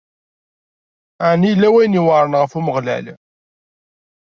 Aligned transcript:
Ɛni 1.29 1.47
yella 1.49 1.67
wayen 1.73 1.97
iweɛṛen 1.99 2.37
ɣef 2.39 2.51
Umeɣlal? 2.59 3.05